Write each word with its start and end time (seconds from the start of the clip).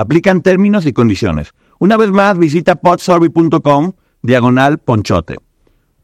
Aplican 0.00 0.40
términos 0.40 0.86
y 0.86 0.94
condiciones. 0.94 1.52
Una 1.78 1.98
vez 1.98 2.10
más, 2.10 2.38
visita 2.38 2.76
podsurvey.com 2.76 3.92
diagonal 4.22 4.78
ponchote. 4.78 5.36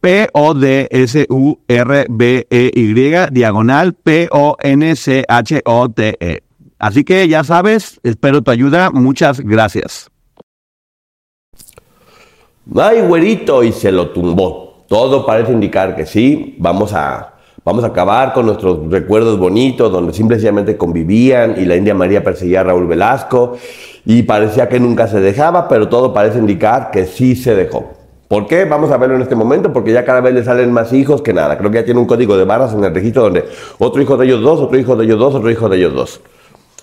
P-O-D-S-U-R-B-E-Y 0.01 0.91
diagonal 3.31 3.95
P-O-N-C-H-O-T-E. 3.95 5.23
Así 6.79 7.05
que 7.05 7.27
ya 7.27 7.43
sabes, 7.43 7.99
espero 8.03 8.43
tu 8.43 8.51
ayuda. 8.51 8.91
Muchas 8.91 9.41
gracias. 9.41 10.11
Ay, 12.79 13.01
güerito, 13.01 13.65
y 13.65 13.73
se 13.73 13.91
lo 13.93 14.11
tumbó. 14.11 14.85
Todo 14.89 15.25
parece 15.25 15.53
indicar 15.53 15.97
que 15.97 16.05
sí, 16.05 16.55
vamos 16.59 16.93
a, 16.93 17.36
vamos 17.67 17.83
a 17.83 17.89
acabar 17.89 18.33
con 18.33 18.47
nuestros 18.47 18.89
recuerdos 18.89 19.41
bonitos, 19.41 19.91
donde 19.91 20.13
simplemente 20.13 20.77
convivían 20.77 21.57
y 21.59 21.65
la 21.65 21.75
India 21.75 21.95
María 21.95 22.23
perseguía 22.23 22.61
a 22.61 22.63
Raúl 22.65 22.87
Velasco 22.87 23.59
y 24.05 24.23
parecía 24.23 24.69
que 24.69 24.79
nunca 24.79 25.09
se 25.09 25.21
dejaba, 25.21 25.67
pero 25.67 25.89
todo 25.89 26.15
parece 26.15 26.39
indicar 26.39 26.93
que 26.93 27.07
sí 27.07 27.35
se 27.35 27.57
dejó. 27.57 27.91
¿Por 28.29 28.47
qué? 28.47 28.67
Vamos 28.67 28.93
a 28.93 28.99
verlo 28.99 29.17
en 29.17 29.23
este 29.23 29.35
momento, 29.35 29.73
porque 29.73 29.93
ya 29.93 30.05
cada 30.05 30.21
vez 30.21 30.33
le 30.33 30.45
salen 30.45 30.71
más 30.71 30.93
hijos 30.93 31.23
que 31.23 31.33
nada. 31.33 31.59
Creo 31.59 31.73
que 31.73 31.79
ya 31.79 31.85
tiene 31.85 31.99
un 31.99 32.07
código 32.07 32.37
de 32.37 32.45
barras 32.45 32.73
en 32.73 32.85
el 32.85 32.95
registro 32.95 33.23
donde 33.23 33.45
otro 33.79 34.01
hijo 34.01 34.17
de 34.17 34.27
ellos 34.27 34.43
dos, 34.43 34.61
otro 34.61 34.79
hijo 34.79 34.95
de 34.95 35.05
ellos 35.05 35.19
dos, 35.19 35.35
otro 35.35 35.51
hijo 35.51 35.69
de 35.69 35.77
ellos 35.77 35.93
dos. 35.93 36.21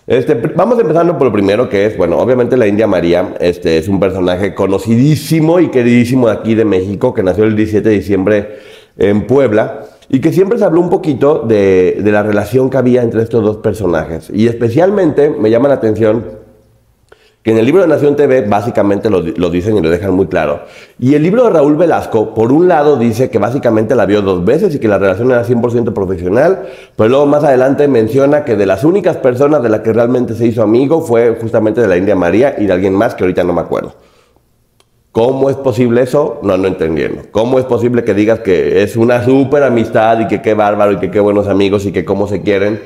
Este, 0.05 0.35
vamos 0.35 0.77
empezando 0.79 1.17
por 1.17 1.27
lo 1.27 1.33
primero 1.33 1.69
que 1.69 1.85
es, 1.85 1.97
bueno, 1.97 2.17
obviamente 2.17 2.57
la 2.57 2.67
India 2.67 2.87
María 2.87 3.35
este, 3.39 3.77
es 3.77 3.87
un 3.87 4.01
personaje 4.01 4.53
conocidísimo 4.53 5.61
y 5.61 5.69
queridísimo 5.69 6.27
aquí 6.27 6.55
de 6.55 6.65
México, 6.65 7.13
que 7.13 7.23
nació 7.23 7.45
el 7.45 7.55
17 7.55 7.87
de 7.87 7.95
diciembre 7.95 8.59
en 8.97 9.25
Puebla 9.25 9.85
y 10.13 10.21
que 10.21 10.31
siempre 10.31 10.59
se 10.59 10.63
habló 10.63 10.79
un 10.79 10.91
poquito 10.91 11.39
de, 11.39 11.97
de 12.03 12.11
la 12.11 12.21
relación 12.21 12.69
que 12.69 12.77
había 12.77 13.01
entre 13.01 13.23
estos 13.23 13.43
dos 13.43 13.57
personajes. 13.57 14.29
Y 14.31 14.45
especialmente 14.45 15.31
me 15.31 15.49
llama 15.49 15.69
la 15.69 15.73
atención 15.73 16.23
que 17.41 17.49
en 17.49 17.57
el 17.57 17.65
libro 17.65 17.81
de 17.81 17.87
Nación 17.87 18.15
TV 18.15 18.41
básicamente 18.41 19.09
lo, 19.09 19.21
dicen 19.49 19.75
y 19.75 19.81
lo 19.81 19.89
dejan 19.89 20.13
muy 20.13 20.27
claro. 20.27 20.61
Y 20.99 21.15
el 21.15 21.23
libro 21.23 21.45
de 21.45 21.49
Raúl 21.49 21.77
Velasco, 21.77 22.35
por 22.35 22.51
un 22.51 22.67
lado, 22.67 22.97
dice 22.97 23.31
que 23.31 23.39
básicamente 23.39 23.95
la 23.95 24.05
vio 24.05 24.21
dos 24.21 24.45
veces 24.45 24.75
y 24.75 24.79
que 24.79 24.87
la 24.87 24.99
relación 24.99 25.31
era 25.31 25.43
100% 25.43 25.93
profesional, 25.93 26.67
pero 26.95 27.09
luego 27.09 27.25
más 27.25 27.43
adelante 27.43 27.87
menciona 27.87 28.45
que 28.45 28.55
de 28.55 28.67
las 28.67 28.83
únicas 28.83 29.17
personas 29.17 29.63
de 29.63 29.69
las 29.69 29.79
que 29.79 29.93
realmente 29.93 30.35
se 30.35 30.45
hizo 30.45 30.61
amigo 30.61 31.01
fue 31.01 31.39
justamente 31.41 31.81
de 31.81 31.87
la 31.87 31.97
India 31.97 32.15
María 32.15 32.53
y 32.55 32.67
de 32.67 32.73
alguien 32.73 32.93
más 32.93 33.15
que 33.15 33.23
ahorita 33.23 33.43
no 33.43 33.53
me 33.53 33.61
acuerdo. 33.61 33.95
¿Cómo 35.13 35.51
es 35.51 35.55
posible 35.57 36.01
eso? 36.01 36.39
No, 36.41 36.57
no 36.57 36.67
entendiendo. 36.67 37.21
¿Cómo 37.29 37.59
es 37.59 37.65
posible 37.65 38.03
que 38.03 38.15
digas 38.15 38.39
que 38.39 38.81
es 38.81 38.97
una 38.97 39.23
súper 39.23 39.61
amistad 39.61 40.19
y 40.21 40.27
que 40.27 40.41
qué 40.41 40.55
bárbaro 40.55 40.93
y 40.93 40.97
que 40.97 41.11
qué 41.11 41.19
buenos 41.19 41.47
amigos 41.47 41.85
y 41.85 41.91
que 41.91 42.03
cómo 42.03 42.27
se 42.27 42.41
quieren? 42.41 42.81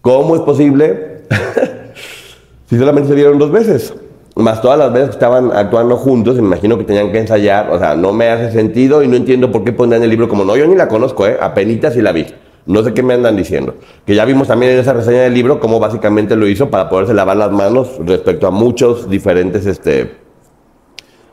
¿Cómo 0.00 0.36
es 0.36 0.40
posible? 0.40 1.18
si 2.70 2.78
solamente 2.78 3.10
se 3.10 3.14
vieron 3.14 3.38
dos 3.38 3.52
veces. 3.52 3.92
Más 4.36 4.62
todas 4.62 4.78
las 4.78 4.90
veces 4.90 5.10
que 5.10 5.16
estaban 5.16 5.52
actuando 5.52 5.98
juntos, 5.98 6.36
me 6.36 6.40
imagino 6.40 6.78
que 6.78 6.84
tenían 6.84 7.12
que 7.12 7.18
ensayar. 7.18 7.68
O 7.70 7.78
sea, 7.78 7.94
no 7.94 8.14
me 8.14 8.30
hace 8.30 8.52
sentido 8.52 9.02
y 9.02 9.08
no 9.08 9.16
entiendo 9.16 9.52
por 9.52 9.62
qué 9.62 9.74
pondrán 9.74 10.02
el 10.02 10.08
libro 10.08 10.30
como 10.30 10.46
no, 10.46 10.56
yo 10.56 10.66
ni 10.66 10.76
la 10.76 10.88
conozco, 10.88 11.26
¿eh? 11.26 11.36
Apenas 11.38 11.92
si 11.92 12.00
la 12.00 12.12
vi. 12.12 12.24
No 12.64 12.82
sé 12.82 12.94
qué 12.94 13.02
me 13.02 13.12
andan 13.12 13.36
diciendo. 13.36 13.74
Que 14.06 14.14
ya 14.14 14.24
vimos 14.24 14.48
también 14.48 14.72
en 14.72 14.78
esa 14.78 14.94
reseña 14.94 15.24
del 15.24 15.34
libro 15.34 15.60
cómo 15.60 15.78
básicamente 15.78 16.36
lo 16.36 16.48
hizo 16.48 16.70
para 16.70 16.88
poderse 16.88 17.12
lavar 17.12 17.36
las 17.36 17.52
manos 17.52 17.98
respecto 18.02 18.46
a 18.46 18.50
muchos 18.50 19.10
diferentes 19.10 19.66
este, 19.66 20.19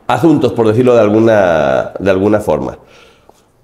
asuntos, 0.08 0.52
por 0.52 0.66
decirlo 0.66 0.94
de 0.94 1.00
alguna, 1.00 1.92
de 1.98 2.10
alguna 2.10 2.40
forma. 2.40 2.78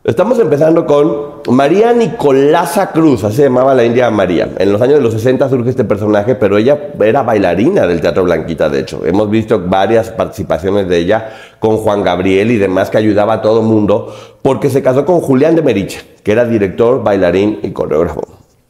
Estamos 0.05 0.39
empezando 0.39 0.85
con 0.85 1.41
María 1.49 1.95
Nicolasa 1.95 2.93
Cruz, 2.93 3.25
así 3.25 3.37
se 3.37 3.45
llamaba 3.45 3.75
la 3.75 3.87
India 3.87 4.11
María. 4.11 4.51
En 4.59 4.71
los 4.71 4.83
años 4.83 4.97
de 4.97 5.01
los 5.01 5.15
60 5.15 5.49
surge 5.49 5.71
este 5.71 5.85
personaje, 5.85 6.35
pero 6.35 6.59
ella 6.59 6.93
era 7.01 7.23
bailarina 7.23 7.87
del 7.87 8.03
Teatro 8.03 8.25
Blanquita, 8.25 8.69
de 8.69 8.81
hecho. 8.81 9.01
Hemos 9.07 9.31
visto 9.31 9.59
varias 9.67 10.11
participaciones 10.11 10.87
de 10.91 10.99
ella 10.99 11.31
con 11.59 11.79
Juan 11.79 12.03
Gabriel 12.03 12.51
y 12.51 12.59
demás 12.59 12.91
que 12.91 12.99
ayudaba 12.99 13.33
a 13.33 13.41
todo 13.41 13.63
mundo, 13.63 14.15
porque 14.43 14.69
se 14.69 14.83
casó 14.83 15.07
con 15.07 15.21
Julián 15.21 15.57
de 15.57 15.63
Meriche, 15.63 16.03
que 16.23 16.33
era 16.33 16.45
director, 16.45 17.03
bailarín 17.03 17.61
y 17.63 17.71
coreógrafo. 17.71 18.21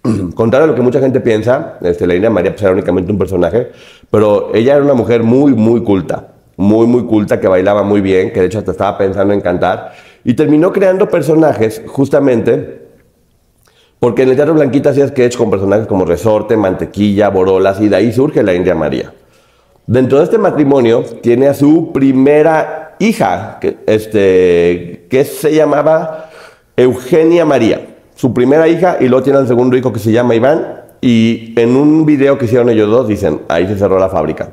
Contrario 0.36 0.66
a 0.66 0.68
lo 0.68 0.76
que 0.76 0.82
mucha 0.82 1.00
gente 1.00 1.18
piensa, 1.18 1.78
este, 1.80 2.06
la 2.06 2.14
India 2.14 2.30
María 2.30 2.52
pues, 2.52 2.62
era 2.62 2.70
únicamente 2.70 3.10
un 3.10 3.18
personaje, 3.18 3.72
pero 4.08 4.54
ella 4.54 4.74
era 4.74 4.84
una 4.84 4.94
mujer 4.94 5.24
muy, 5.24 5.52
muy 5.52 5.82
culta, 5.82 6.33
muy, 6.56 6.86
muy 6.86 7.04
culta, 7.04 7.40
que 7.40 7.48
bailaba 7.48 7.82
muy 7.82 8.00
bien, 8.00 8.32
que 8.32 8.40
de 8.40 8.46
hecho 8.46 8.58
hasta 8.58 8.72
estaba 8.72 8.98
pensando 8.98 9.34
en 9.34 9.40
cantar 9.40 9.92
y 10.24 10.34
terminó 10.34 10.72
creando 10.72 11.08
personajes 11.08 11.82
justamente 11.86 12.84
porque 13.98 14.22
en 14.22 14.28
el 14.28 14.36
Teatro 14.36 14.54
Blanquita 14.54 14.90
hacía 14.90 15.08
sketch 15.08 15.36
con 15.36 15.50
personajes 15.50 15.86
como 15.86 16.04
Resorte, 16.04 16.56
Mantequilla, 16.56 17.30
Borolas 17.30 17.80
y 17.80 17.88
de 17.88 17.96
ahí 17.96 18.12
surge 18.12 18.42
la 18.42 18.52
India 18.52 18.74
María. 18.74 19.12
Dentro 19.86 20.18
de 20.18 20.24
este 20.24 20.38
matrimonio 20.38 21.02
tiene 21.22 21.46
a 21.46 21.54
su 21.54 21.90
primera 21.92 22.96
hija, 22.98 23.58
que, 23.60 23.78
este, 23.86 25.06
que 25.08 25.24
se 25.24 25.54
llamaba 25.54 26.30
Eugenia 26.76 27.44
María. 27.44 27.96
Su 28.14 28.32
primera 28.32 28.68
hija 28.68 28.98
y 29.00 29.08
luego 29.08 29.24
tiene 29.24 29.38
al 29.38 29.48
segundo 29.48 29.76
hijo 29.76 29.92
que 29.92 30.00
se 30.00 30.12
llama 30.12 30.34
Iván. 30.34 30.82
Y 31.00 31.52
en 31.58 31.76
un 31.76 32.06
video 32.06 32.38
que 32.38 32.46
hicieron 32.46 32.70
ellos 32.70 32.90
dos 32.90 33.08
dicen, 33.08 33.42
ahí 33.48 33.66
se 33.66 33.76
cerró 33.76 33.98
la 33.98 34.08
fábrica. 34.08 34.52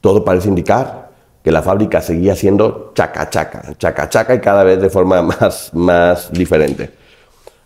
Todo 0.00 0.24
parece 0.24 0.48
indicar 0.48 1.08
que 1.42 1.52
la 1.52 1.62
fábrica 1.62 2.00
seguía 2.00 2.34
siendo 2.34 2.92
chaca 2.94 3.30
chaca, 3.30 3.74
chaca 3.78 4.08
chaca 4.08 4.34
y 4.34 4.40
cada 4.40 4.64
vez 4.64 4.80
de 4.80 4.90
forma 4.90 5.22
más, 5.40 5.70
más 5.74 6.32
diferente. 6.32 6.90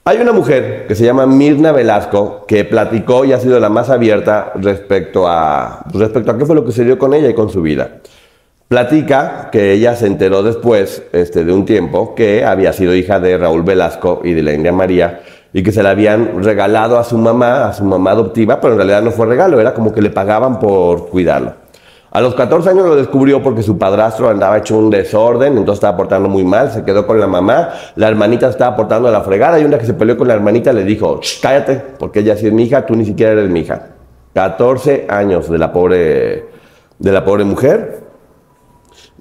Hay 0.04 0.18
una 0.18 0.32
mujer 0.32 0.86
que 0.88 0.96
se 0.96 1.04
llama 1.04 1.26
Mirna 1.26 1.70
Velasco 1.70 2.44
que 2.48 2.64
platicó 2.64 3.24
y 3.24 3.32
ha 3.32 3.38
sido 3.38 3.60
la 3.60 3.68
más 3.68 3.88
abierta 3.88 4.52
respecto 4.56 5.28
a, 5.28 5.84
respecto 5.92 6.32
a 6.32 6.38
qué 6.38 6.44
fue 6.44 6.56
lo 6.56 6.64
que 6.64 6.72
se 6.72 6.84
dio 6.84 6.98
con 6.98 7.14
ella 7.14 7.28
y 7.28 7.34
con 7.34 7.50
su 7.50 7.62
vida. 7.62 7.98
Platica 8.66 9.48
que 9.52 9.72
ella 9.72 9.94
se 9.94 10.08
enteró 10.08 10.42
después 10.42 11.04
este, 11.12 11.44
de 11.44 11.52
un 11.52 11.64
tiempo 11.64 12.16
que 12.16 12.44
había 12.44 12.72
sido 12.72 12.96
hija 12.96 13.20
de 13.20 13.38
Raúl 13.38 13.62
Velasco 13.62 14.22
y 14.24 14.32
de 14.32 14.42
la 14.42 14.52
India 14.52 14.72
María 14.72 15.20
y 15.52 15.62
que 15.62 15.70
se 15.70 15.84
la 15.84 15.90
habían 15.90 16.42
regalado 16.42 16.98
a 16.98 17.04
su 17.04 17.16
mamá, 17.16 17.68
a 17.68 17.72
su 17.72 17.84
mamá 17.84 18.10
adoptiva, 18.12 18.60
pero 18.60 18.72
en 18.72 18.78
realidad 18.78 19.02
no 19.02 19.12
fue 19.12 19.26
regalo, 19.26 19.60
era 19.60 19.72
como 19.72 19.92
que 19.92 20.02
le 20.02 20.10
pagaban 20.10 20.58
por 20.58 21.10
cuidarlo. 21.10 21.61
A 22.14 22.20
los 22.20 22.34
14 22.34 22.68
años 22.68 22.84
lo 22.84 22.94
descubrió 22.94 23.42
porque 23.42 23.62
su 23.62 23.78
padrastro 23.78 24.28
andaba 24.28 24.58
hecho 24.58 24.76
un 24.76 24.90
desorden, 24.90 25.56
entonces 25.56 25.76
estaba 25.78 25.96
portando 25.96 26.28
muy 26.28 26.44
mal, 26.44 26.70
se 26.70 26.84
quedó 26.84 27.06
con 27.06 27.18
la 27.18 27.26
mamá, 27.26 27.70
la 27.96 28.06
hermanita 28.06 28.50
estaba 28.50 28.76
portando 28.76 29.08
a 29.08 29.10
la 29.10 29.22
fregada 29.22 29.58
y 29.58 29.64
una 29.64 29.78
que 29.78 29.86
se 29.86 29.94
peleó 29.94 30.18
con 30.18 30.28
la 30.28 30.34
hermanita 30.34 30.74
le 30.74 30.84
dijo, 30.84 31.20
cállate, 31.40 31.82
porque 31.98 32.20
ella 32.20 32.36
sí 32.36 32.46
es 32.46 32.52
mi 32.52 32.64
hija, 32.64 32.84
tú 32.84 32.94
ni 32.96 33.06
siquiera 33.06 33.32
eres 33.32 33.48
mi 33.48 33.60
hija. 33.60 33.86
14 34.34 35.06
años 35.08 35.48
de 35.48 35.56
la 35.56 35.72
pobre, 35.72 36.48
de 36.98 37.12
la 37.12 37.24
pobre 37.24 37.44
mujer. 37.44 38.02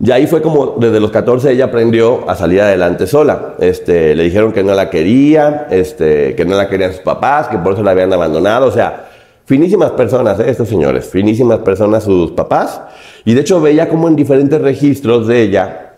Y 0.03 0.11
ahí 0.11 0.27
fue 0.27 0.41
como 0.41 0.75
desde 0.77 0.99
los 0.99 1.11
14 1.11 1.49
ella 1.49 1.65
aprendió 1.65 2.29
a 2.29 2.35
salir 2.35 2.59
adelante 2.59 3.07
sola. 3.07 3.53
Este, 3.59 4.15
le 4.15 4.23
dijeron 4.23 4.51
que 4.51 4.63
no 4.63 4.73
la 4.73 4.89
quería, 4.89 5.67
este, 5.69 6.35
que 6.35 6.43
no 6.43 6.57
la 6.57 6.67
querían 6.67 6.91
sus 6.91 7.01
papás, 7.01 7.47
que 7.47 7.57
por 7.57 7.73
eso 7.73 7.83
la 7.83 7.91
habían 7.91 8.11
abandonado. 8.11 8.67
O 8.67 8.71
sea, 8.71 9.10
Finísimas 9.51 9.91
personas, 9.91 10.39
¿eh? 10.39 10.45
estos 10.47 10.69
señores, 10.69 11.09
finísimas 11.09 11.59
personas 11.59 12.05
sus 12.05 12.31
papás. 12.31 12.83
Y 13.25 13.33
de 13.33 13.41
hecho 13.41 13.59
veía 13.59 13.89
como 13.89 14.07
en 14.07 14.15
diferentes 14.15 14.61
registros 14.61 15.27
de 15.27 15.41
ella, 15.41 15.95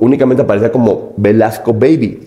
únicamente 0.00 0.42
aparecía 0.42 0.72
como 0.72 1.12
Velasco 1.16 1.72
Baby. 1.72 2.26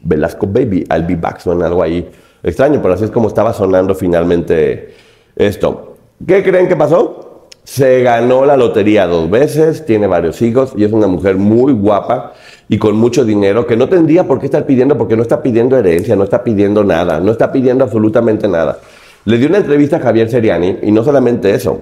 Velasco 0.00 0.46
Baby, 0.46 0.86
I'll 0.90 1.06
be 1.06 1.14
back, 1.14 1.46
algo 1.46 1.82
ahí 1.82 2.08
extraño, 2.42 2.80
pero 2.80 2.94
así 2.94 3.04
es 3.04 3.10
como 3.10 3.28
estaba 3.28 3.52
sonando 3.52 3.94
finalmente, 3.94 4.94
esto. 5.36 5.98
¿Qué 6.26 6.42
creen 6.42 6.68
que 6.68 6.76
pasó? 6.76 7.48
Se 7.62 8.02
ganó 8.02 8.46
la 8.46 8.56
lotería 8.56 9.06
dos 9.06 9.28
veces, 9.28 9.84
tiene 9.84 10.06
varios 10.06 10.40
hijos 10.40 10.72
y 10.74 10.84
es 10.84 10.92
una 10.92 11.06
mujer 11.06 11.36
muy 11.36 11.74
guapa 11.74 12.32
y 12.66 12.78
con 12.78 12.96
mucho 12.96 13.26
dinero 13.26 13.66
que 13.66 13.76
no 13.76 13.90
tendría 13.90 14.26
por 14.26 14.40
qué 14.40 14.46
estar 14.46 14.64
pidiendo, 14.64 14.96
porque 14.96 15.16
no 15.16 15.22
está 15.22 15.42
pidiendo 15.42 15.76
herencia, 15.76 16.16
no 16.16 16.24
está 16.24 16.42
pidiendo 16.42 16.82
nada, 16.82 17.20
no 17.20 17.30
está 17.30 17.52
pidiendo 17.52 17.84
absolutamente 17.84 18.48
nada. 18.48 18.78
Le 19.24 19.38
dio 19.38 19.48
una 19.48 19.58
entrevista 19.58 19.96
a 19.96 20.00
Javier 20.00 20.30
Seriani 20.30 20.78
y 20.82 20.92
no 20.92 21.04
solamente 21.04 21.52
eso, 21.52 21.80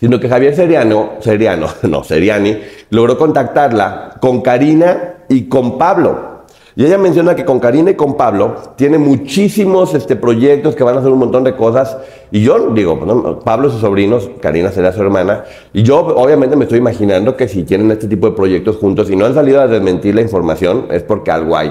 sino 0.00 0.18
que 0.18 0.28
Javier 0.28 0.56
Seriano, 0.56 1.12
Seriano, 1.20 1.68
no, 1.82 2.02
Seriani, 2.02 2.58
logró 2.90 3.16
contactarla 3.16 4.16
con 4.20 4.40
Karina 4.40 5.14
y 5.28 5.44
con 5.44 5.78
Pablo. 5.78 6.32
Y 6.74 6.86
ella 6.86 6.96
menciona 6.96 7.36
que 7.36 7.44
con 7.44 7.60
Karina 7.60 7.90
y 7.90 7.94
con 7.94 8.16
Pablo 8.16 8.56
tiene 8.76 8.96
muchísimos 8.96 9.94
este, 9.94 10.16
proyectos 10.16 10.74
que 10.74 10.82
van 10.82 10.96
a 10.96 11.00
hacer 11.00 11.12
un 11.12 11.18
montón 11.18 11.44
de 11.44 11.54
cosas. 11.54 11.98
Y 12.30 12.42
yo 12.42 12.70
digo, 12.70 13.40
Pablo 13.44 13.70
sus 13.70 13.82
sobrinos, 13.82 14.30
Karina 14.40 14.72
será 14.72 14.92
su 14.92 15.02
hermana. 15.02 15.44
Y 15.72 15.82
yo 15.82 15.98
obviamente 15.98 16.56
me 16.56 16.64
estoy 16.64 16.78
imaginando 16.78 17.36
que 17.36 17.46
si 17.46 17.64
tienen 17.64 17.90
este 17.90 18.08
tipo 18.08 18.28
de 18.28 18.34
proyectos 18.34 18.76
juntos 18.78 19.10
y 19.10 19.16
no 19.16 19.26
han 19.26 19.34
salido 19.34 19.60
a 19.60 19.68
desmentir 19.68 20.14
la 20.14 20.22
información, 20.22 20.86
es 20.90 21.02
porque 21.02 21.30
algo 21.30 21.56
hay. 21.56 21.70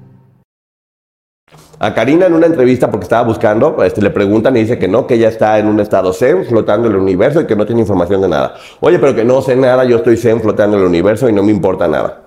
A 1.83 1.95
Karina 1.95 2.27
en 2.27 2.33
una 2.33 2.45
entrevista, 2.45 2.91
porque 2.91 3.05
estaba 3.05 3.23
buscando, 3.23 3.83
este, 3.83 4.03
le 4.03 4.11
preguntan 4.11 4.55
y 4.55 4.59
dice 4.59 4.77
que 4.77 4.87
no, 4.87 5.07
que 5.07 5.15
ella 5.15 5.29
está 5.29 5.57
en 5.57 5.65
un 5.65 5.79
estado 5.79 6.13
zen, 6.13 6.45
flotando 6.45 6.87
en 6.87 6.93
el 6.93 6.99
universo 6.99 7.41
y 7.41 7.47
que 7.47 7.55
no 7.55 7.65
tiene 7.65 7.81
información 7.81 8.21
de 8.21 8.27
nada. 8.27 8.53
Oye, 8.81 8.99
pero 8.99 9.15
que 9.15 9.23
no 9.23 9.41
sé 9.41 9.55
nada, 9.55 9.83
yo 9.83 9.97
estoy 9.97 10.15
zen 10.15 10.41
flotando 10.41 10.77
en 10.77 10.83
el 10.83 10.89
universo 10.89 11.27
y 11.27 11.33
no 11.33 11.41
me 11.41 11.49
importa 11.49 11.87
nada. 11.87 12.21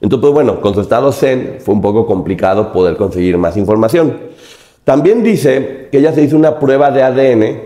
Entonces, 0.00 0.22
pues 0.22 0.32
bueno, 0.32 0.60
con 0.60 0.74
su 0.74 0.80
estado 0.80 1.12
zen 1.12 1.58
fue 1.60 1.72
un 1.72 1.80
poco 1.80 2.04
complicado 2.04 2.72
poder 2.72 2.96
conseguir 2.96 3.38
más 3.38 3.56
información. 3.56 4.18
También 4.82 5.22
dice 5.22 5.88
que 5.92 5.98
ella 5.98 6.12
se 6.12 6.22
hizo 6.22 6.36
una 6.36 6.58
prueba 6.58 6.90
de 6.90 7.04
ADN, 7.04 7.60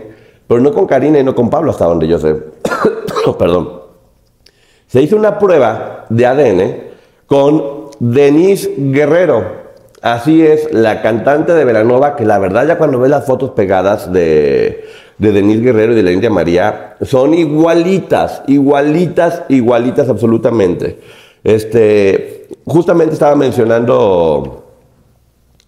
pero 0.45 0.61
no 0.61 0.71
con 0.71 0.85
Karina 0.85 1.17
y 1.17 1.23
no 1.23 1.33
con 1.33 1.49
Pablo, 1.49 1.71
hasta 1.71 1.85
donde 1.85 2.07
yo 2.07 2.19
sé. 2.19 2.35
Perdón. 3.39 3.81
Se 4.85 5.01
hizo 5.01 5.15
una 5.15 5.39
prueba 5.39 6.05
de 6.11 6.23
ADN 6.27 6.75
con 7.25 7.87
Denise 7.99 8.75
Guerrero, 8.77 9.66
Así 10.01 10.45
es, 10.45 10.71
la 10.73 11.01
cantante 11.01 11.53
de 11.53 11.65
Veranova, 11.65 12.15
que 12.15 12.23
la 12.25 12.37
verdad 12.37 12.67
ya 12.67 12.77
cuando 12.77 12.99
ves 12.99 13.09
las 13.09 13.25
fotos 13.25 13.51
pegadas 13.51 14.11
de, 14.13 14.85
de 15.17 15.31
Denise 15.31 15.61
Guerrero 15.61 15.93
y 15.93 15.95
de 15.95 16.03
la 16.03 16.11
India 16.11 16.29
María, 16.29 16.97
son 17.01 17.33
igualitas, 17.33 18.43
igualitas, 18.45 19.43
igualitas 19.49 20.07
absolutamente. 20.07 20.99
Este, 21.43 22.47
justamente 22.65 23.13
estaba 23.13 23.35
mencionando 23.35 24.65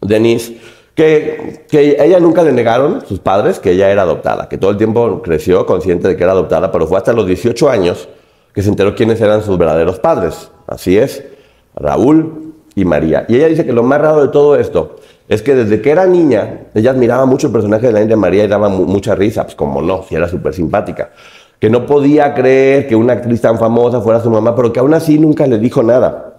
Denise 0.02 0.58
que, 0.94 1.66
que 1.68 1.98
ella 2.00 2.20
nunca 2.20 2.44
le 2.44 2.52
negaron 2.52 3.04
sus 3.08 3.20
padres 3.20 3.60
que 3.60 3.72
ella 3.72 3.90
era 3.90 4.04
adoptada, 4.04 4.48
que 4.48 4.58
todo 4.58 4.72
el 4.72 4.78
tiempo 4.78 5.22
creció 5.24 5.66
consciente 5.66 6.08
de 6.08 6.18
que 6.18 6.24
era 6.24 6.34
adoptada, 6.34 6.72
pero 6.72 6.86
fue 6.86 6.98
hasta 6.98 7.14
los 7.14 7.26
18 7.26 7.70
años 7.70 8.08
que 8.54 8.62
se 8.62 8.70
enteró 8.70 8.94
quiénes 8.94 9.20
eran 9.22 9.42
sus 9.42 9.58
verdaderos 9.58 10.00
padres. 10.00 10.52
Así 10.68 10.98
es, 10.98 11.24
Raúl 11.76 12.49
y 12.80 12.86
María. 12.86 13.26
Y 13.28 13.36
ella 13.36 13.48
dice 13.48 13.66
que 13.66 13.74
lo 13.74 13.84
más 13.84 14.00
raro 14.00 14.22
de 14.22 14.28
todo 14.30 14.56
esto 14.56 14.96
es 15.28 15.42
que 15.42 15.54
desde 15.54 15.82
que 15.82 15.92
era 15.92 16.06
niña, 16.06 16.68
ella 16.74 16.92
admiraba 16.92 17.26
mucho 17.26 17.48
el 17.48 17.54
personaje 17.54 17.88
de 17.88 17.94
la 17.94 18.02
India 18.02 18.18
María 18.18 18.46
y 18.46 18.48
daba 18.48 18.70
mucha 18.70 19.16
risa, 19.16 19.44
pues 19.44 19.56
como 19.56 19.82
no, 19.82 20.04
si 20.04 20.16
era 20.16 20.28
súper 20.28 20.54
simpática. 20.54 21.12
Que 21.60 21.70
no 21.70 21.86
podía 21.86 22.34
creer 22.34 22.88
que 22.88 22.96
una 22.96 23.14
actriz 23.14 23.42
tan 23.42 23.60
famosa 23.60 24.02
fuera 24.02 24.22
su 24.22 24.30
mamá, 24.30 24.56
pero 24.56 24.72
que 24.72 24.80
aún 24.80 24.94
así 24.94 25.20
nunca 25.20 25.46
le 25.46 25.60
dijo 25.60 25.84
nada. 25.84 26.30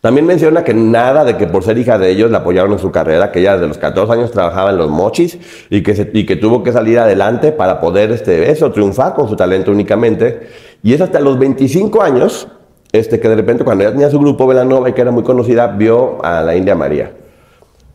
También 0.00 0.26
menciona 0.26 0.62
que 0.62 0.74
nada 0.74 1.24
de 1.24 1.36
que 1.36 1.46
por 1.46 1.64
ser 1.64 1.76
hija 1.78 1.98
de 1.98 2.10
ellos 2.10 2.30
la 2.30 2.38
apoyaron 2.38 2.72
en 2.72 2.78
su 2.78 2.92
carrera, 2.92 3.32
que 3.32 3.40
ella 3.40 3.54
desde 3.54 3.68
los 3.68 3.78
14 3.78 4.12
años 4.12 4.30
trabajaba 4.30 4.70
en 4.70 4.76
los 4.76 4.90
mochis 4.90 5.38
y 5.70 5.82
que, 5.82 6.10
y 6.12 6.24
que 6.24 6.36
tuvo 6.36 6.62
que 6.62 6.72
salir 6.72 6.98
adelante 6.98 7.50
para 7.50 7.80
poder 7.80 8.12
este, 8.12 8.50
eso, 8.50 8.70
triunfar 8.70 9.14
con 9.14 9.28
su 9.28 9.34
talento 9.34 9.70
únicamente. 9.70 10.48
Y 10.82 10.94
es 10.94 11.00
hasta 11.00 11.18
los 11.18 11.38
25 11.38 12.00
años 12.00 12.48
este, 12.92 13.20
que 13.20 13.28
de 13.28 13.36
repente 13.36 13.64
cuando 13.64 13.84
ya 13.84 13.90
tenía 13.90 14.10
su 14.10 14.18
grupo 14.18 14.46
Velanova 14.46 14.88
y 14.88 14.92
que 14.92 15.00
era 15.00 15.10
muy 15.10 15.22
conocida, 15.22 15.66
vio 15.66 16.24
a 16.24 16.42
la 16.42 16.56
India 16.56 16.74
María. 16.74 17.12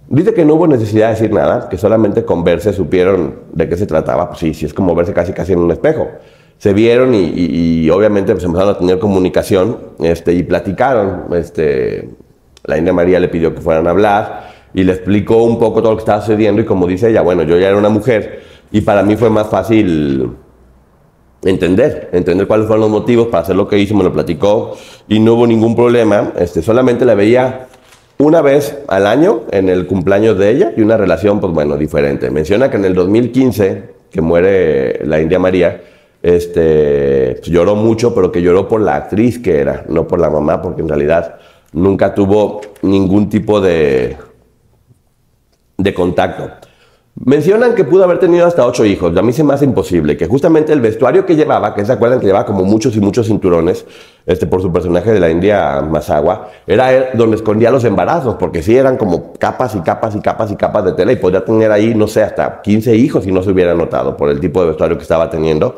Dice 0.07 0.33
que 0.33 0.45
no 0.45 0.55
hubo 0.55 0.67
necesidad 0.67 1.07
de 1.07 1.13
decir 1.13 1.33
nada, 1.33 1.69
que 1.69 1.77
solamente 1.77 2.23
con 2.25 2.43
verse 2.43 2.73
supieron 2.73 3.35
de 3.53 3.69
qué 3.69 3.77
se 3.77 3.87
trataba. 3.87 4.29
Pues 4.29 4.39
sí, 4.39 4.53
sí, 4.53 4.65
es 4.65 4.73
como 4.73 4.93
verse 4.93 5.13
casi 5.13 5.33
casi 5.33 5.53
en 5.53 5.59
un 5.59 5.71
espejo. 5.71 6.07
Se 6.57 6.73
vieron 6.73 7.13
y, 7.13 7.89
obviamente 7.89 8.31
pues 8.33 8.43
empezaron 8.43 8.75
a 8.75 8.77
tener 8.77 8.99
comunicación 8.99 9.77
este, 9.99 10.33
y 10.33 10.43
platicaron. 10.43 11.33
Este, 11.33 12.09
la 12.63 12.77
India 12.77 12.93
María 12.93 13.19
le 13.19 13.27
pidió 13.27 13.53
que 13.53 13.61
fueran 13.61 13.87
a 13.87 13.89
hablar 13.91 14.51
y 14.73 14.83
le 14.83 14.93
explicó 14.93 15.43
un 15.43 15.59
poco 15.59 15.81
todo 15.81 15.91
lo 15.91 15.97
que 15.97 16.01
estaba 16.01 16.21
sucediendo 16.21 16.61
y 16.61 16.65
como 16.65 16.87
dice 16.87 17.09
ella, 17.09 17.21
bueno, 17.21 17.43
yo 17.43 17.57
ya 17.57 17.67
era 17.67 17.77
una 17.77 17.89
mujer 17.89 18.41
y 18.71 18.81
para 18.81 19.03
mí 19.03 19.15
fue 19.15 19.29
más 19.29 19.47
fácil 19.47 20.31
entender, 21.43 22.09
entender 22.13 22.47
cuáles 22.47 22.67
fueron 22.67 22.81
los 22.81 22.89
motivos 22.89 23.27
para 23.27 23.43
hacer 23.43 23.55
lo 23.55 23.67
que 23.67 23.77
hizo, 23.77 23.95
me 23.95 24.03
lo 24.03 24.13
platicó 24.13 24.75
y 25.07 25.19
no 25.19 25.33
hubo 25.33 25.47
ningún 25.47 25.75
problema. 25.75 26.33
Este, 26.37 26.61
solamente 26.61 27.05
la 27.05 27.15
veía 27.15 27.67
una 28.17 28.41
vez 28.41 28.77
al 28.87 29.07
año 29.07 29.41
en 29.51 29.69
el 29.69 29.85
cumpleaños 29.87 30.37
de 30.37 30.49
ella 30.51 30.73
y 30.75 30.81
una 30.81 30.97
relación, 30.97 31.39
pues 31.39 31.53
bueno, 31.53 31.77
diferente. 31.77 32.29
Menciona 32.29 32.69
que 32.69 32.77
en 32.77 32.85
el 32.85 32.93
2015, 32.93 33.83
que 34.09 34.21
muere 34.21 35.05
la 35.05 35.19
India 35.19 35.39
María, 35.39 35.81
este, 36.21 37.35
pues, 37.39 37.51
lloró 37.51 37.75
mucho, 37.75 38.15
pero 38.15 38.31
que 38.31 38.41
lloró 38.41 38.67
por 38.67 38.81
la 38.81 38.95
actriz 38.95 39.39
que 39.39 39.59
era, 39.59 39.85
no 39.89 40.07
por 40.07 40.19
la 40.19 40.29
mamá, 40.29 40.61
porque 40.61 40.81
en 40.81 40.87
realidad 40.87 41.35
nunca 41.73 42.13
tuvo 42.13 42.61
ningún 42.81 43.29
tipo 43.29 43.59
de, 43.59 44.15
de 45.77 45.93
contacto. 45.93 46.49
Mencionan 47.15 47.75
que 47.75 47.83
pudo 47.83 48.03
haber 48.03 48.17
tenido 48.17 48.47
hasta 48.47 48.65
ocho 48.65 48.83
hijos. 48.85 49.15
A 49.15 49.21
mí 49.21 49.31
se 49.33 49.43
me 49.43 49.53
hace 49.53 49.65
imposible. 49.65 50.17
Que 50.17 50.25
justamente 50.25 50.73
el 50.73 50.81
vestuario 50.81 51.27
que 51.27 51.35
llevaba, 51.35 51.75
que 51.75 51.85
se 51.85 51.91
acuerdan 51.91 52.19
que 52.19 52.25
llevaba 52.25 52.45
como 52.45 52.65
muchos 52.65 52.95
y 52.95 52.99
muchos 52.99 53.27
cinturones, 53.27 53.85
este, 54.25 54.47
por 54.47 54.63
su 54.63 54.73
personaje 54.73 55.11
de 55.11 55.19
la 55.19 55.29
India 55.29 55.81
Masagua, 55.81 56.49
era 56.65 57.11
donde 57.13 57.35
escondía 57.35 57.69
los 57.69 57.83
embarazos, 57.83 58.35
porque 58.39 58.63
sí 58.63 58.75
eran 58.75 58.97
como 58.97 59.33
capas 59.33 59.75
y 59.75 59.81
capas 59.81 60.15
y 60.15 60.21
capas 60.21 60.51
y 60.51 60.55
capas 60.55 60.85
de 60.85 60.93
tela 60.93 61.11
y 61.11 61.17
podía 61.17 61.45
tener 61.45 61.71
ahí, 61.71 61.93
no 61.93 62.07
sé, 62.07 62.23
hasta 62.23 62.61
15 62.61 62.95
hijos 62.95 63.23
si 63.23 63.31
no 63.31 63.43
se 63.43 63.51
hubiera 63.51 63.75
notado 63.75 64.17
por 64.17 64.29
el 64.29 64.39
tipo 64.39 64.61
de 64.61 64.69
vestuario 64.69 64.97
que 64.97 65.03
estaba 65.03 65.29
teniendo. 65.29 65.77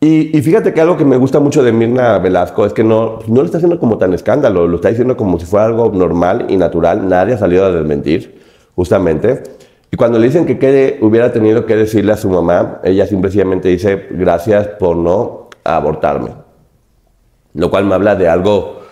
Y, 0.00 0.40
fíjate 0.42 0.74
que 0.74 0.80
algo 0.82 0.98
que 0.98 1.06
me 1.06 1.16
gusta 1.16 1.40
mucho 1.40 1.62
de 1.62 1.72
Mirna 1.72 2.18
Velasco 2.18 2.66
es 2.66 2.74
que 2.74 2.84
no, 2.84 3.20
no 3.26 3.36
lo 3.36 3.44
está 3.44 3.56
haciendo 3.56 3.80
como 3.80 3.96
tan 3.96 4.12
escándalo, 4.12 4.68
lo 4.68 4.76
está 4.76 4.90
diciendo 4.90 5.16
como 5.16 5.40
si 5.40 5.46
fuera 5.46 5.64
algo 5.64 5.90
normal 5.92 6.46
y 6.50 6.58
natural. 6.58 7.08
Nadie 7.08 7.34
ha 7.34 7.38
salido 7.38 7.64
a 7.64 7.72
desmentir, 7.72 8.38
justamente. 8.74 9.42
Y 9.96 9.98
cuando 9.98 10.18
le 10.18 10.26
dicen 10.26 10.44
que 10.44 10.98
hubiera 11.00 11.32
tenido 11.32 11.64
que 11.64 11.74
decirle 11.74 12.12
a 12.12 12.18
su 12.18 12.28
mamá, 12.28 12.82
ella 12.84 13.06
simplemente 13.06 13.70
dice, 13.70 14.08
gracias 14.10 14.68
por 14.78 14.94
no 14.94 15.48
abortarme. 15.64 16.32
Lo 17.54 17.70
cual 17.70 17.86
me 17.86 17.94
habla 17.94 18.14
de 18.14 18.28
algo 18.28 18.82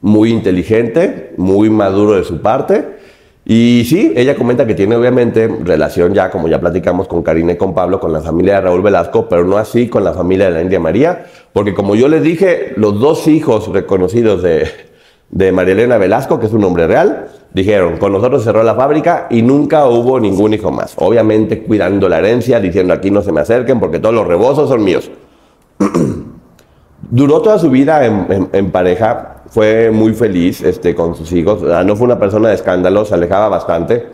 muy 0.00 0.32
inteligente, 0.32 1.32
muy 1.36 1.70
maduro 1.70 2.16
de 2.16 2.24
su 2.24 2.42
parte. 2.42 2.96
Y 3.44 3.84
sí, 3.88 4.12
ella 4.16 4.34
comenta 4.34 4.66
que 4.66 4.74
tiene 4.74 4.96
obviamente 4.96 5.46
relación 5.62 6.12
ya, 6.12 6.28
como 6.28 6.48
ya 6.48 6.58
platicamos 6.58 7.06
con 7.06 7.22
Karina 7.22 7.52
y 7.52 7.56
con 7.56 7.72
Pablo, 7.72 8.00
con 8.00 8.12
la 8.12 8.20
familia 8.20 8.54
de 8.54 8.62
Raúl 8.62 8.82
Velasco, 8.82 9.28
pero 9.28 9.44
no 9.44 9.58
así 9.58 9.86
con 9.86 10.02
la 10.02 10.12
familia 10.12 10.46
de 10.46 10.54
la 10.54 10.62
India 10.62 10.80
María, 10.80 11.26
porque 11.52 11.72
como 11.72 11.94
yo 11.94 12.08
les 12.08 12.24
dije, 12.24 12.72
los 12.74 12.98
dos 12.98 13.28
hijos 13.28 13.68
reconocidos 13.68 14.42
de, 14.42 14.66
de 15.30 15.52
María 15.52 15.74
Elena 15.74 15.98
Velasco, 15.98 16.40
que 16.40 16.46
es 16.46 16.52
un 16.52 16.62
nombre 16.62 16.86
real, 16.86 17.28
Dijeron, 17.52 17.96
con 17.96 18.12
nosotros 18.12 18.44
cerró 18.44 18.62
la 18.62 18.74
fábrica 18.74 19.26
y 19.30 19.40
nunca 19.40 19.86
hubo 19.86 20.20
ningún 20.20 20.52
hijo 20.52 20.70
más. 20.70 20.92
Obviamente 20.96 21.62
cuidando 21.62 22.08
la 22.08 22.18
herencia, 22.18 22.60
diciendo 22.60 22.92
aquí 22.92 23.10
no 23.10 23.22
se 23.22 23.32
me 23.32 23.40
acerquen 23.40 23.80
porque 23.80 23.98
todos 23.98 24.14
los 24.14 24.26
rebozos 24.26 24.68
son 24.68 24.84
míos. 24.84 25.10
Duró 27.10 27.40
toda 27.40 27.58
su 27.58 27.70
vida 27.70 28.04
en, 28.04 28.70
pareja, 28.70 29.42
fue 29.48 29.90
muy 29.90 30.12
feliz 30.12 30.60
este, 30.60 30.94
con 30.94 31.14
sus 31.14 31.32
hijos, 31.32 31.62
no 31.62 31.96
fue 31.96 32.04
una 32.04 32.18
persona 32.18 32.50
de 32.50 32.56
escándalo, 32.56 33.06
se 33.06 33.14
alejaba 33.14 33.48
bastante. 33.48 34.08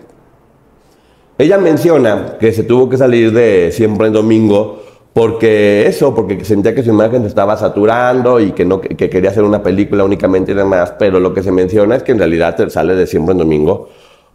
Ella 1.37 1.59
menciona 1.59 2.37
que 2.39 2.53
se 2.53 2.63
tuvo 2.63 2.89
que 2.89 2.97
salir 2.97 3.33
de 3.33 3.73
siempre 3.73 4.07
en 4.07 4.13
domingo 4.13 4.84
porque 5.15 5.87
eso, 5.87 6.13
porque 6.13 6.45
sentía 6.45 6.75
que 6.75 6.83
su 6.83 6.91
imagen 6.91 7.23
se 7.23 7.29
estaba 7.29 7.57
saturando 7.57 8.41
y 8.41 8.51
que, 8.51 8.65
no, 8.65 8.81
que 8.81 9.09
quería 9.09 9.31
hacer 9.31 9.45
una 9.45 9.63
película 9.63 10.03
únicamente 10.03 10.51
y 10.51 10.55
demás, 10.57 10.95
pero 10.99 11.21
lo 11.21 11.33
que 11.33 11.43
se 11.43 11.53
menciona 11.53 11.95
es 11.95 12.03
que 12.03 12.11
en 12.11 12.19
realidad 12.19 12.69
sale 12.69 12.97
de 12.97 13.07
siempre 13.07 13.33
en 13.33 13.39
domingo 13.39 13.89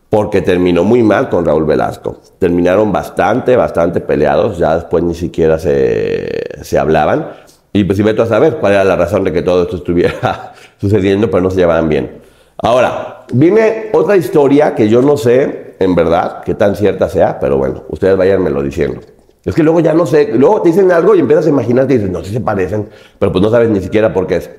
porque 0.10 0.42
terminó 0.42 0.86
muy 0.86 1.04
mal 1.04 1.30
con 1.30 1.46
Raúl 1.46 1.66
Velasco. 1.66 2.22
Terminaron 2.40 2.94
bastante, 2.94 3.58
bastante 3.58 4.00
peleados, 4.00 4.58
ya 4.58 4.76
después 4.76 5.04
ni 5.04 5.14
siquiera 5.14 5.60
se, 5.60 6.64
se 6.64 6.80
hablaban. 6.80 7.28
Y 7.74 7.84
pues 7.84 7.98
si 7.98 8.04
vete 8.04 8.22
a 8.22 8.26
saber 8.26 8.56
cuál 8.56 8.74
era 8.74 8.86
la 8.86 8.96
razón 8.96 9.26
de 9.26 9.34
que 9.34 9.42
todo 9.42 9.64
esto 9.64 9.76
estuviera 9.76 10.54
sucediendo, 10.80 11.30
pero 11.30 11.44
no 11.44 11.52
se 11.52 11.58
llevaban 11.58 11.90
bien. 11.90 12.22
Ahora, 12.58 13.26
viene 13.34 13.90
otra 13.94 14.16
historia 14.16 14.74
que 14.76 14.88
yo 14.88 15.02
no 15.02 15.18
sé, 15.18 15.76
en 15.78 15.94
verdad, 15.94 16.42
qué 16.44 16.56
tan 16.56 16.76
cierta 16.76 17.10
sea, 17.10 17.38
pero 17.38 17.58
bueno, 17.58 17.84
ustedes 17.90 18.18
váyanmelo 18.18 18.64
diciendo. 18.64 19.02
Es 19.46 19.56
que 19.56 19.64
luego 19.64 19.80
ya 19.80 19.94
no 19.94 20.06
sé, 20.06 20.32
luego 20.34 20.62
te 20.62 20.70
dicen 20.70 20.92
algo 20.92 21.16
y 21.16 21.20
empiezas 21.20 21.46
a 21.46 21.50
imaginar 21.50 21.86
y 21.86 21.96
dices, 21.96 22.10
no, 22.10 22.24
sí 22.24 22.34
se 22.34 22.42
parecen, 22.42 22.90
pero 23.18 23.32
pues 23.32 23.42
no 23.42 23.50
sabes 23.50 23.70
ni 23.70 23.80
siquiera 23.80 24.14
por 24.14 24.28
qué 24.28 24.38
es. 24.38 24.50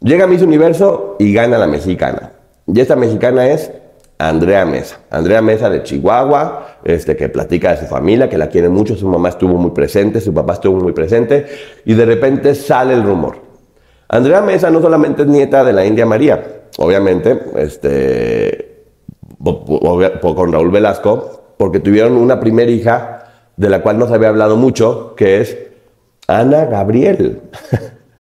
Llega 0.00 0.26
Miss 0.26 0.42
Universo 0.42 1.16
y 1.18 1.32
gana 1.32 1.58
la 1.58 1.66
mexicana. 1.66 2.32
Y 2.66 2.80
esta 2.80 2.96
mexicana 2.96 3.48
es 3.48 3.70
Andrea 4.18 4.64
Mesa. 4.64 5.00
Andrea 5.10 5.40
Mesa 5.40 5.70
de 5.70 5.82
Chihuahua, 5.82 6.78
este, 6.84 7.16
que 7.16 7.28
platica 7.28 7.70
de 7.70 7.78
su 7.78 7.86
familia, 7.86 8.28
que 8.28 8.36
la 8.36 8.48
quiere 8.48 8.68
mucho, 8.68 8.96
su 8.96 9.08
mamá 9.08 9.30
estuvo 9.30 9.56
muy 9.56 9.70
presente, 9.70 10.20
su 10.20 10.34
papá 10.34 10.54
estuvo 10.54 10.80
muy 10.80 10.92
presente, 10.92 11.46
y 11.84 11.94
de 11.94 12.04
repente 12.04 12.54
sale 12.54 12.94
el 12.94 13.02
rumor. 13.02 13.36
Andrea 14.08 14.42
Mesa 14.42 14.70
no 14.70 14.82
solamente 14.82 15.22
es 15.22 15.28
nieta 15.28 15.64
de 15.64 15.72
la 15.72 15.86
India 15.86 16.04
María, 16.04 16.64
obviamente, 16.78 17.40
este, 17.56 18.84
con 19.42 20.52
Raúl 20.52 20.70
Velasco, 20.70 21.54
porque 21.56 21.80
tuvieron 21.80 22.16
una 22.16 22.38
primera 22.38 22.70
hija 22.70 23.21
de 23.62 23.70
la 23.70 23.80
cual 23.80 23.96
no 23.96 24.08
se 24.08 24.14
había 24.14 24.28
hablado 24.28 24.56
mucho, 24.56 25.14
que 25.16 25.40
es 25.40 25.56
Ana 26.26 26.64
Gabriel. 26.64 27.42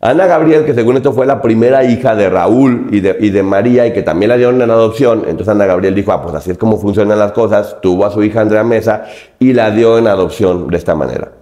Ana 0.00 0.26
Gabriel, 0.26 0.64
que 0.64 0.74
según 0.74 0.96
esto 0.96 1.12
fue 1.12 1.24
la 1.26 1.40
primera 1.40 1.82
hija 1.84 2.14
de 2.14 2.28
Raúl 2.28 2.88
y 2.90 3.00
de, 3.00 3.16
y 3.18 3.30
de, 3.30 3.42
María 3.42 3.86
y 3.86 3.92
que 3.92 4.02
también 4.02 4.28
la 4.28 4.36
dieron 4.36 4.60
en 4.60 4.70
adopción, 4.70 5.20
entonces 5.20 5.48
Ana 5.48 5.64
Gabriel 5.64 5.94
dijo, 5.94 6.12
ah, 6.12 6.22
pues 6.22 6.34
así 6.34 6.50
es 6.50 6.58
como 6.58 6.76
funcionan 6.76 7.18
las 7.18 7.32
cosas, 7.32 7.78
tuvo 7.80 8.04
a 8.04 8.10
su 8.10 8.22
hija 8.22 8.42
Andrea 8.42 8.62
Mesa 8.62 9.06
y 9.38 9.54
la 9.54 9.70
dio 9.70 9.96
en 9.96 10.06
adopción 10.06 10.68
de 10.68 10.76
esta 10.76 10.94
manera. 10.94 11.32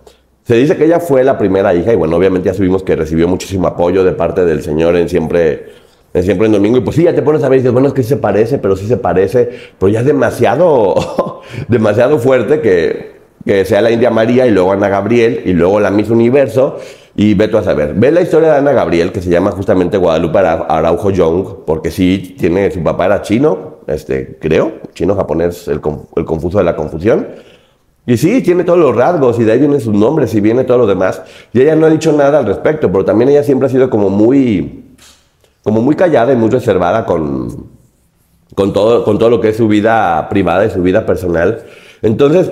Se 0.44 0.54
dice 0.54 0.76
que 0.76 0.84
ella 0.84 1.00
fue 1.00 1.24
la 1.24 1.36
primera 1.36 1.74
hija 1.74 1.92
y 1.92 1.96
bueno, 1.96 2.16
obviamente 2.16 2.46
ya 2.46 2.54
subimos 2.54 2.84
que 2.84 2.94
recibió 2.94 3.26
muchísimo 3.26 3.66
apoyo 3.66 4.04
de 4.04 4.12
parte 4.12 4.44
del 4.44 4.62
Señor 4.62 4.94
en 4.96 5.08
siempre, 5.08 5.66
en 6.12 6.22
siempre 6.22 6.46
en 6.46 6.52
domingo 6.52 6.78
y 6.78 6.80
pues 6.82 6.94
sí, 6.94 7.02
ya 7.02 7.14
te 7.14 7.22
pones 7.22 7.42
a 7.42 7.48
ver 7.48 7.56
y 7.56 7.62
dices, 7.62 7.72
bueno, 7.72 7.88
es 7.88 7.94
que 7.94 8.02
sí 8.04 8.10
se 8.10 8.18
parece, 8.18 8.58
pero 8.58 8.76
sí 8.76 8.86
se 8.86 8.98
parece, 8.98 9.50
pero 9.80 9.90
ya 9.90 10.00
es 10.00 10.06
demasiado, 10.06 11.42
demasiado 11.68 12.18
fuerte 12.18 12.60
que, 12.60 13.16
que 13.44 13.64
sea 13.64 13.82
la 13.82 13.90
India 13.90 14.10
María 14.10 14.46
y 14.46 14.52
luego 14.52 14.72
Ana 14.72 14.88
Gabriel 14.88 15.42
y 15.44 15.54
luego 15.54 15.80
la 15.80 15.90
Miss 15.90 16.10
Universo 16.10 16.78
y 17.16 17.34
ve 17.34 17.48
tú 17.48 17.58
a 17.58 17.62
saber. 17.62 17.94
Ve 17.94 18.10
la 18.10 18.22
historia 18.22 18.52
de 18.52 18.58
Ana 18.58 18.72
Gabriel, 18.72 19.12
que 19.12 19.22
se 19.22 19.30
llama 19.30 19.52
justamente 19.52 19.96
Guadalupe 19.96 20.38
Araujo 20.38 21.10
Young, 21.10 21.64
porque 21.64 21.90
sí, 21.90 22.34
tiene, 22.38 22.70
su 22.70 22.82
papá 22.82 23.06
era 23.06 23.22
chino, 23.22 23.78
este, 23.86 24.36
creo, 24.40 24.80
chino-japonés, 24.94 25.68
el, 25.68 25.80
el, 26.16 26.24
confuso 26.24 26.58
de 26.58 26.64
la 26.64 26.74
confusión. 26.74 27.28
Y 28.06 28.16
sí, 28.16 28.42
tiene 28.42 28.64
todos 28.64 28.78
los 28.78 28.96
rasgos, 28.96 29.38
y 29.38 29.44
de 29.44 29.52
ahí 29.52 29.58
vienen 29.60 29.80
sus 29.80 29.94
nombres, 29.94 30.34
y 30.34 30.40
viene 30.40 30.64
todo 30.64 30.78
lo 30.78 30.86
demás. 30.86 31.22
Y 31.52 31.60
ella 31.60 31.76
no 31.76 31.86
ha 31.86 31.90
dicho 31.90 32.12
nada 32.12 32.38
al 32.38 32.46
respecto, 32.46 32.90
pero 32.90 33.04
también 33.04 33.30
ella 33.30 33.44
siempre 33.44 33.66
ha 33.66 33.70
sido 33.70 33.88
como 33.88 34.10
muy, 34.10 34.84
como 35.62 35.80
muy 35.80 35.94
callada 35.94 36.32
y 36.32 36.36
muy 36.36 36.50
reservada 36.50 37.06
con, 37.06 37.68
con, 38.56 38.72
todo, 38.72 39.04
con 39.04 39.18
todo 39.18 39.30
lo 39.30 39.40
que 39.40 39.50
es 39.50 39.56
su 39.56 39.68
vida 39.68 40.28
privada 40.28 40.66
y 40.66 40.70
su 40.70 40.82
vida 40.82 41.06
personal. 41.06 41.62
Entonces, 42.02 42.50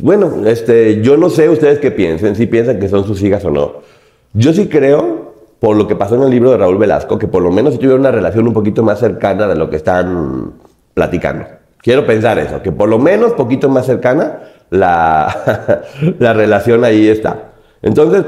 bueno, 0.00 0.46
este, 0.46 1.02
yo 1.02 1.16
no 1.16 1.28
sé 1.30 1.48
ustedes 1.48 1.80
qué 1.80 1.90
piensen, 1.90 2.36
si 2.36 2.46
piensan 2.46 2.78
que 2.78 2.88
son 2.88 3.04
sus 3.04 3.20
hijas 3.22 3.44
o 3.44 3.50
no. 3.50 3.93
Yo 4.34 4.52
sí 4.52 4.68
creo, 4.68 5.32
por 5.60 5.76
lo 5.76 5.86
que 5.86 5.94
pasó 5.94 6.16
en 6.16 6.24
el 6.24 6.30
libro 6.30 6.50
de 6.50 6.56
Raúl 6.56 6.76
Velasco, 6.76 7.18
que 7.18 7.28
por 7.28 7.40
lo 7.40 7.52
menos 7.52 7.76
tuvieron 7.76 8.00
una 8.00 8.10
relación 8.10 8.48
un 8.48 8.52
poquito 8.52 8.82
más 8.82 8.98
cercana 8.98 9.46
de 9.46 9.54
lo 9.54 9.70
que 9.70 9.76
están 9.76 10.54
platicando. 10.92 11.46
Quiero 11.78 12.04
pensar 12.04 12.38
eso, 12.38 12.60
que 12.60 12.72
por 12.72 12.88
lo 12.88 12.98
menos 12.98 13.34
poquito 13.34 13.68
más 13.68 13.86
cercana 13.86 14.40
la, 14.70 15.82
la 16.18 16.32
relación 16.32 16.84
ahí 16.84 17.06
está. 17.06 17.52
Entonces, 17.80 18.24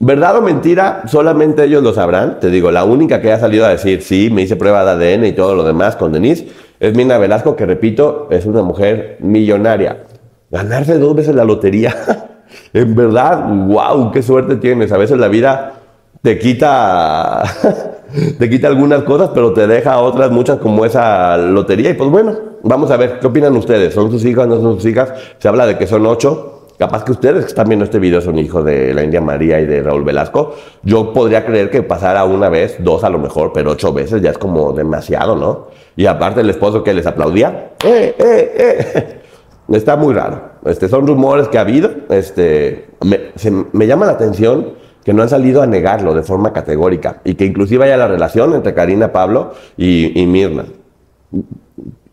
verdad 0.00 0.38
o 0.38 0.42
mentira, 0.42 1.02
solamente 1.06 1.62
ellos 1.62 1.84
lo 1.84 1.92
sabrán. 1.92 2.40
Te 2.40 2.50
digo, 2.50 2.72
la 2.72 2.82
única 2.82 3.20
que 3.20 3.30
ha 3.30 3.38
salido 3.38 3.66
a 3.66 3.68
decir, 3.68 4.02
sí, 4.02 4.30
me 4.32 4.42
hice 4.42 4.56
prueba 4.56 4.96
de 4.96 5.14
ADN 5.14 5.26
y 5.26 5.32
todo 5.32 5.54
lo 5.54 5.62
demás 5.62 5.94
con 5.94 6.12
Denise, 6.12 6.48
es 6.80 6.96
Mina 6.96 7.18
Velasco, 7.18 7.54
que 7.54 7.66
repito, 7.66 8.26
es 8.32 8.46
una 8.46 8.62
mujer 8.62 9.18
millonaria. 9.20 10.06
Ganarse 10.50 10.98
dos 10.98 11.14
veces 11.14 11.36
la 11.36 11.44
lotería. 11.44 11.94
En 12.72 12.94
verdad, 12.94 13.48
wow, 13.48 14.10
qué 14.12 14.22
suerte 14.22 14.56
tienes. 14.56 14.92
A 14.92 14.98
veces 14.98 15.18
la 15.18 15.28
vida 15.28 15.74
te 16.22 16.38
quita, 16.38 17.42
te 18.38 18.50
quita 18.50 18.68
algunas 18.68 19.02
cosas, 19.04 19.30
pero 19.34 19.52
te 19.52 19.66
deja 19.66 19.98
otras 19.98 20.30
muchas 20.30 20.58
como 20.58 20.84
esa 20.84 21.36
lotería. 21.36 21.90
Y 21.90 21.94
pues 21.94 22.10
bueno, 22.10 22.36
vamos 22.62 22.90
a 22.90 22.96
ver, 22.96 23.18
¿qué 23.20 23.26
opinan 23.26 23.56
ustedes? 23.56 23.94
¿Son 23.94 24.10
sus 24.10 24.24
hijas, 24.24 24.46
no 24.46 24.60
son 24.60 24.76
sus 24.76 24.86
hijas? 24.86 25.12
Se 25.38 25.48
habla 25.48 25.66
de 25.66 25.78
que 25.78 25.86
son 25.86 26.06
ocho. 26.06 26.56
Capaz 26.78 27.04
que 27.04 27.12
ustedes 27.12 27.44
que 27.44 27.48
están 27.48 27.68
viendo 27.68 27.84
este 27.84 27.98
video 27.98 28.22
son 28.22 28.38
hijos 28.38 28.64
de 28.64 28.94
la 28.94 29.04
India 29.04 29.20
María 29.20 29.60
y 29.60 29.66
de 29.66 29.82
Raúl 29.82 30.02
Velasco. 30.02 30.54
Yo 30.82 31.12
podría 31.12 31.44
creer 31.44 31.68
que 31.68 31.82
pasara 31.82 32.24
una 32.24 32.48
vez, 32.48 32.76
dos 32.78 33.04
a 33.04 33.10
lo 33.10 33.18
mejor, 33.18 33.52
pero 33.52 33.72
ocho 33.72 33.92
veces 33.92 34.22
ya 34.22 34.30
es 34.30 34.38
como 34.38 34.72
demasiado, 34.72 35.36
¿no? 35.36 35.66
Y 35.94 36.06
aparte 36.06 36.40
el 36.40 36.48
esposo 36.48 36.82
que 36.82 36.94
les 36.94 37.06
aplaudía, 37.06 37.72
¡eh, 37.84 38.14
eh, 38.18 38.54
eh! 38.56 39.20
Está 39.76 39.96
muy 39.96 40.14
raro. 40.14 40.49
Este, 40.64 40.88
son 40.88 41.06
rumores 41.06 41.48
que 41.48 41.58
ha 41.58 41.62
habido. 41.62 41.90
Este, 42.10 42.86
me, 43.02 43.86
llama 43.86 44.06
la 44.06 44.12
atención 44.12 44.74
que 45.04 45.12
no 45.12 45.22
han 45.22 45.28
salido 45.28 45.62
a 45.62 45.66
negarlo 45.66 46.14
de 46.14 46.22
forma 46.22 46.52
categórica 46.52 47.20
y 47.24 47.34
que 47.34 47.46
inclusive 47.46 47.84
haya 47.84 47.96
la 47.96 48.08
relación 48.08 48.54
entre 48.54 48.74
Karina 48.74 49.12
Pablo 49.12 49.52
y, 49.76 50.24
Mirna. 50.26 50.66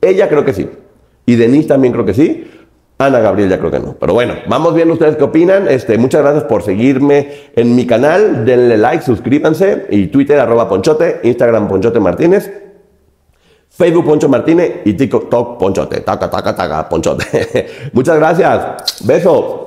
Ella 0.02 0.30
creo 0.30 0.46
que 0.46 0.54
sí. 0.54 0.70
Y 1.26 1.36
Denise 1.36 1.68
también 1.68 1.94
creo 1.94 2.06
que 2.06 2.14
sí. 2.14 2.52
Ana 3.00 3.20
Gabriel 3.20 3.50
ya 3.50 3.60
creo 3.60 3.70
que 3.70 3.80
no. 3.80 3.96
Pero 4.00 4.14
bueno, 4.14 4.34
vamos 4.48 4.74
viendo 4.74 4.94
ustedes 4.94 5.18
qué 5.18 5.24
opinan. 5.24 5.68
Este, 5.68 5.98
muchas 5.98 6.22
gracias 6.22 6.46
por 6.46 6.64
seguirme 6.64 7.30
en 7.56 7.76
mi 7.76 7.86
canal. 7.86 8.46
Denle 8.46 8.78
like, 8.78 9.04
suscríbanse. 9.04 9.88
Y 9.92 10.08
Twitter 10.08 10.44
Ponchote, 10.70 11.20
Instagram 11.24 11.68
Ponchote 11.68 12.00
Martínez. 12.00 12.67
Facebook 13.78 14.06
Poncho 14.06 14.28
Martínez 14.28 14.82
y 14.86 14.94
TikTok 14.94 15.60
Ponchote. 15.60 16.02
Taca, 16.02 16.30
taca, 16.30 16.56
taca, 16.56 16.90
Ponchote. 16.90 17.90
Muchas 17.94 18.18
gracias. 18.18 19.06
Beso. 19.06 19.67